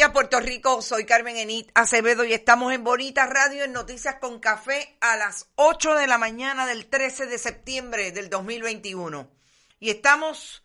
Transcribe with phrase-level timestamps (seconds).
[0.00, 0.80] Días, Puerto Rico.
[0.80, 5.50] Soy Carmen Enit Acevedo y estamos en Bonita Radio en Noticias con Café a las
[5.56, 9.30] 8 de la mañana del 13 de septiembre del 2021.
[9.78, 10.64] Y estamos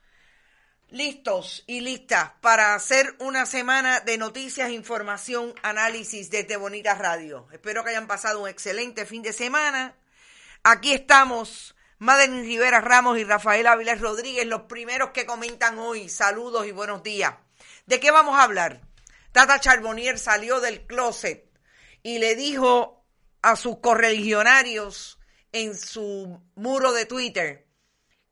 [0.87, 7.45] listos y listas para hacer una semana de noticias, información, análisis desde Bonita Radio.
[7.51, 9.97] Espero que hayan pasado un excelente fin de semana.
[10.63, 11.75] Aquí estamos.
[11.99, 16.07] Madeline Rivera Ramos y Rafael Avilés Rodríguez, los primeros que comentan hoy.
[16.07, 17.35] Saludos y buenos días.
[17.85, 18.84] ¿De qué vamos a hablar?
[19.35, 21.43] Tata Charbonnier salió del closet
[22.01, 23.05] y le dijo
[23.41, 25.19] a sus correligionarios
[25.51, 27.67] en su muro de Twitter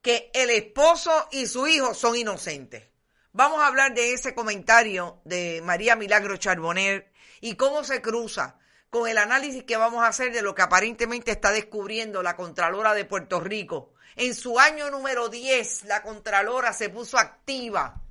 [0.02, 2.88] que el esposo y su hijo son inocentes.
[3.34, 8.58] Vamos a hablar de ese comentario de María Milagro Charbonnier y cómo se cruza
[8.90, 12.94] con el análisis que vamos a hacer de lo que aparentemente está descubriendo la Contralora
[12.94, 13.94] de Puerto Rico.
[14.16, 18.02] En su año número 10, la Contralora se puso activa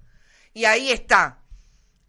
[0.52, 1.41] y ahí está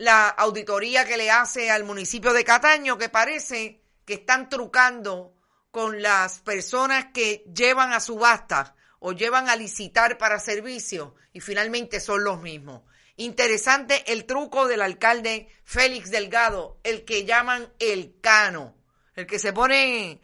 [0.04, 5.34] la auditoría que le hace al municipio de Cataño, que parece que están trucando
[5.72, 12.00] con las personas que llevan a subasta o llevan a licitar para servicio y finalmente
[12.00, 12.82] son los mismos.
[13.16, 18.76] Interesante el truco del alcalde Félix Delgado, el que llaman el cano,
[19.16, 20.22] el que se pone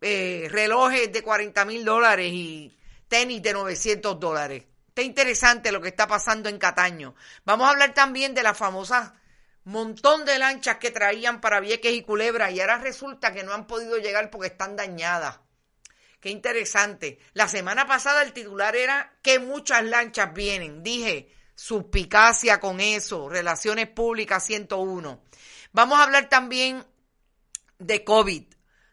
[0.00, 4.64] eh, relojes de 40 mil dólares y tenis de 900 dólares.
[4.88, 7.14] Está interesante lo que está pasando en Cataño.
[7.44, 9.14] Vamos a hablar también de la famosa
[9.68, 13.66] montón de lanchas que traían para Vieques y Culebra y ahora resulta que no han
[13.66, 15.40] podido llegar porque están dañadas.
[16.20, 17.18] Qué interesante.
[17.34, 20.82] La semana pasada el titular era que muchas lanchas vienen.
[20.82, 25.22] Dije, suspicacia con eso, Relaciones Públicas 101.
[25.72, 26.84] Vamos a hablar también
[27.78, 28.44] de COVID.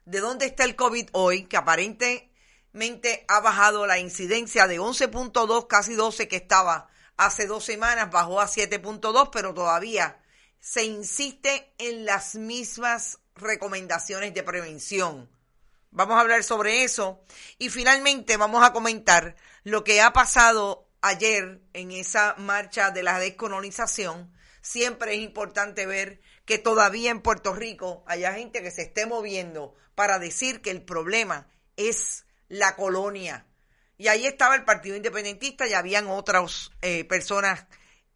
[0.03, 1.45] ¿De dónde está el COVID hoy?
[1.45, 8.11] Que aparentemente ha bajado la incidencia de 11.2, casi 12 que estaba hace dos semanas,
[8.11, 10.19] bajó a 7.2, pero todavía
[10.65, 15.29] se insiste en las mismas recomendaciones de prevención.
[15.91, 17.23] Vamos a hablar sobre eso
[17.59, 23.19] y finalmente vamos a comentar lo que ha pasado ayer en esa marcha de la
[23.19, 24.33] descolonización.
[24.63, 29.75] Siempre es importante ver que todavía en Puerto Rico haya gente que se esté moviendo
[29.93, 31.47] para decir que el problema
[31.77, 33.45] es la colonia.
[33.99, 37.65] Y ahí estaba el Partido Independentista y habían otras eh, personas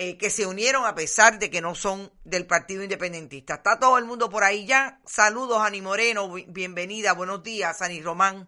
[0.01, 3.55] eh, que se unieron a pesar de que no son del Partido Independentista.
[3.55, 5.01] Está todo el mundo por ahí ya.
[5.05, 8.47] Saludos, Ani Moreno, bienvenida, buenos días, Ani Román,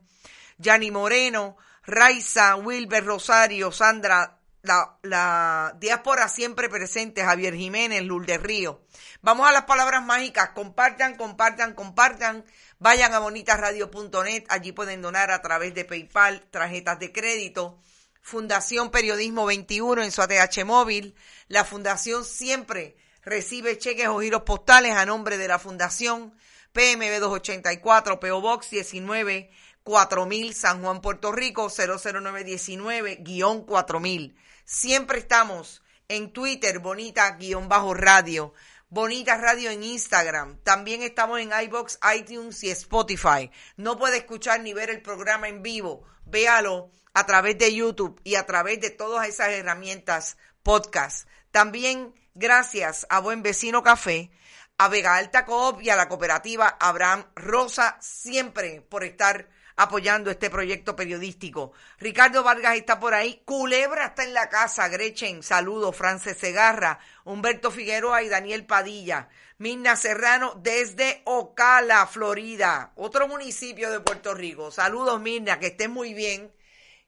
[0.59, 8.85] Yani Moreno, Raiza, Wilber Rosario, Sandra, la, la diáspora siempre presente, Javier Jiménez, Lourdes Río.
[9.21, 12.45] Vamos a las palabras mágicas, compartan, compartan, compartan.
[12.79, 17.81] Vayan a bonitasradio.net, allí pueden donar a través de PayPal, tarjetas de crédito.
[18.21, 21.15] Fundación Periodismo 21 en su ATH móvil.
[21.47, 26.33] La Fundación siempre recibe cheques o giros postales a nombre de la Fundación
[26.71, 29.51] PMB 284, PO Box 19
[29.83, 34.35] 4000 San Juan, Puerto Rico 00919-4000.
[34.63, 38.53] Siempre estamos en Twitter, bonita-radio.
[38.93, 40.57] Bonita Radio en Instagram.
[40.63, 43.49] También estamos en iBox, iTunes y Spotify.
[43.77, 46.03] No puede escuchar ni ver el programa en vivo.
[46.25, 51.25] Véalo a través de YouTube y a través de todas esas herramientas podcast.
[51.51, 54.29] También gracias a Buen Vecino Café,
[54.77, 60.49] a Vega Alta Coop y a la cooperativa Abraham Rosa, siempre por estar apoyando este
[60.49, 61.73] proyecto periodístico.
[61.97, 67.71] Ricardo Vargas está por ahí, Culebra está en la casa, Grechen, saludos, Frances Segarra, Humberto
[67.71, 69.29] Figueroa y Daniel Padilla.
[69.61, 74.71] Mirna Serrano desde Ocala, Florida, otro municipio de Puerto Rico.
[74.71, 76.51] Saludos, Mirna, que estén muy bien,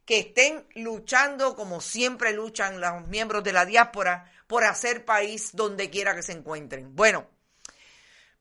[0.06, 5.90] que estén luchando como siempre luchan los miembros de la diáspora por hacer país donde
[5.90, 6.96] quiera que se encuentren.
[6.96, 7.28] Bueno,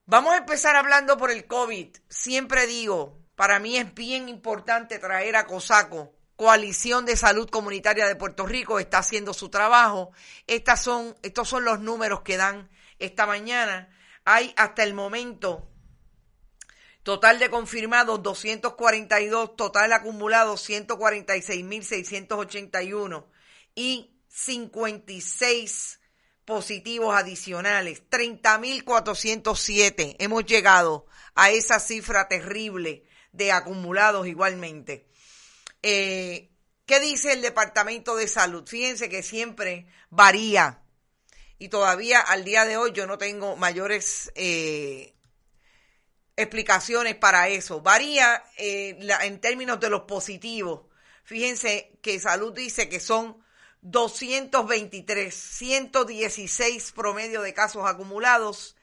[0.04, 1.96] vamos a empezar hablando por el COVID.
[2.10, 6.12] Siempre digo, para mí es bien importante traer a COSACO
[6.42, 10.10] Coalición de Salud Comunitaria de Puerto Rico está haciendo su trabajo.
[10.48, 12.68] Estas son, estos son los números que dan
[12.98, 13.96] esta mañana.
[14.24, 15.70] Hay hasta el momento
[17.04, 23.24] total de confirmados 242, total acumulado 146.681
[23.76, 26.00] y 56
[26.44, 30.16] positivos adicionales, 30.407.
[30.18, 31.06] Hemos llegado
[31.36, 35.06] a esa cifra terrible de acumulados igualmente.
[35.82, 36.50] Eh,
[36.86, 38.66] ¿Qué dice el Departamento de Salud?
[38.66, 40.82] Fíjense que siempre varía
[41.58, 45.14] y todavía al día de hoy yo no tengo mayores eh,
[46.36, 47.80] explicaciones para eso.
[47.80, 50.82] Varía eh, en términos de los positivos.
[51.24, 53.42] Fíjense que Salud dice que son
[53.80, 58.76] 223, 116 promedio de casos acumulados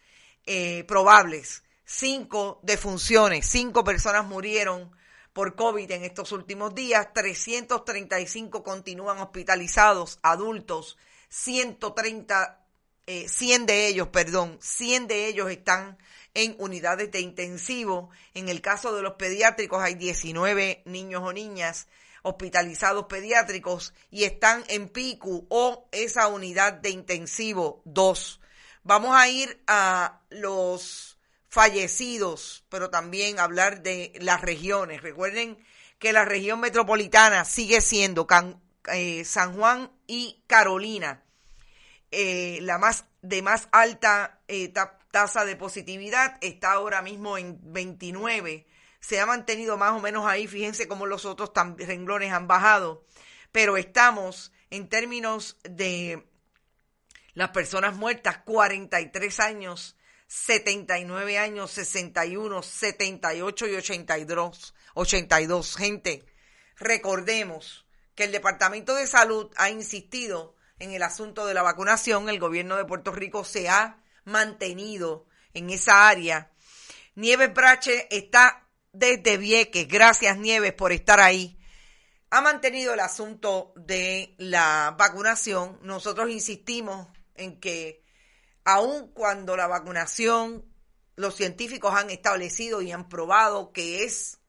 [0.87, 4.91] probables, cinco defunciones, cinco personas murieron
[5.33, 10.99] por COVID en estos últimos días, 335 continúan hospitalizados, adultos,
[11.29, 12.63] 130,
[13.07, 15.97] 100 eh, de ellos, perdón, 100 de ellos están
[16.35, 18.11] en unidades de intensivo.
[18.35, 21.87] En el caso de los pediátricos hay 19 niños o niñas
[22.21, 28.41] hospitalizados pediátricos y están en PICU o esa unidad de intensivo 2.
[28.83, 31.18] Vamos a ir a los
[31.49, 35.01] fallecidos, pero también hablar de las regiones.
[35.01, 35.57] Recuerden
[35.97, 38.27] que la región metropolitana sigue siendo
[38.93, 41.23] eh, San Juan y Carolina.
[42.11, 44.73] Eh, la más de más alta eh,
[45.11, 48.65] tasa de positividad está ahora mismo en 29
[48.99, 50.47] se ha mantenido más o menos ahí.
[50.47, 53.05] Fíjense cómo los otros renglones han bajado.
[53.51, 56.27] Pero estamos en términos de
[57.33, 59.95] las personas muertas 43 años
[60.29, 64.75] 79 años, 61, 78 y 82.
[64.93, 65.75] 82.
[65.75, 66.23] Gente,
[66.77, 72.29] recordemos que el Departamento de Salud ha insistido en el asunto de la vacunación.
[72.29, 76.51] El gobierno de Puerto Rico se ha mantenido en esa área.
[77.15, 79.87] Nieves Brache está desde Vieques.
[79.87, 81.59] Gracias, Nieves, por estar ahí.
[82.29, 85.79] Ha mantenido el asunto de la vacunación.
[85.81, 88.03] Nosotros insistimos en que
[88.73, 90.63] aun cuando la vacunación,
[91.15, 94.39] los científicos han establecido y han probado que es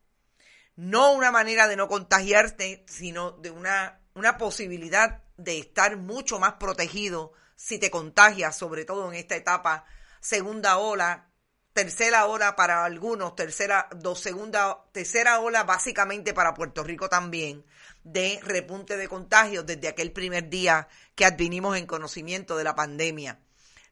[0.76, 6.54] no una manera de no contagiarte, sino de una, una posibilidad de estar mucho más
[6.54, 9.86] protegido si te contagias, sobre todo en esta etapa,
[10.20, 11.30] segunda ola,
[11.72, 17.64] tercera ola para algunos, tercera, dos, segunda, tercera ola básicamente para Puerto Rico también,
[18.04, 23.40] de repunte de contagios desde aquel primer día que advinimos en conocimiento de la pandemia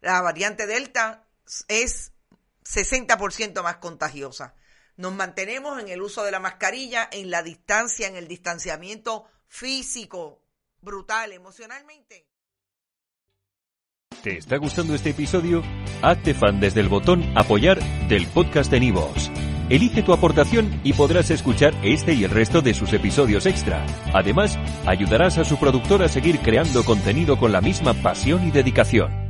[0.00, 1.26] la variante Delta
[1.68, 2.12] es
[2.64, 4.54] 60% más contagiosa.
[4.96, 10.42] Nos mantenemos en el uso de la mascarilla, en la distancia, en el distanciamiento físico,
[10.80, 12.26] brutal, emocionalmente.
[14.22, 15.62] ¿Te está gustando este episodio?
[16.02, 17.78] Hazte fan desde el botón apoyar
[18.08, 19.30] del podcast de Nivos.
[19.70, 23.84] Elige tu aportación y podrás escuchar este y el resto de sus episodios extra.
[24.14, 29.27] Además, ayudarás a su productor a seguir creando contenido con la misma pasión y dedicación.